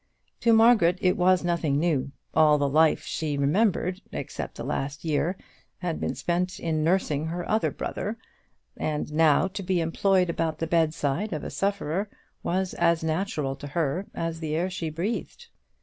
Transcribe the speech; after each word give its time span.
To 0.39 0.51
Margaret 0.51 0.97
it 0.99 1.15
was 1.15 1.43
nothing 1.43 1.77
new. 1.77 2.11
All 2.33 2.57
the 2.57 2.67
life 2.67 3.01
that 3.01 3.05
she 3.07 3.37
remembered, 3.37 4.01
except 4.11 4.55
the 4.55 4.63
last 4.63 5.05
year, 5.05 5.37
had 5.77 5.99
been 5.99 6.15
spent 6.15 6.59
in 6.59 6.83
nursing 6.83 7.27
her 7.27 7.47
other 7.47 7.69
brother; 7.69 8.17
and 8.75 9.13
now 9.13 9.47
to 9.49 9.61
be 9.61 9.79
employed 9.79 10.27
about 10.27 10.57
the 10.57 10.65
bed 10.65 10.95
side 10.95 11.33
of 11.33 11.43
a 11.43 11.51
sufferer 11.51 12.09
was 12.41 12.73
as 12.73 13.03
natural 13.03 13.55
to 13.57 13.67
her 13.67 14.07
as 14.15 14.39
the 14.39 14.55
air 14.55 14.71
she 14.71 14.89
breathed. 14.89 15.45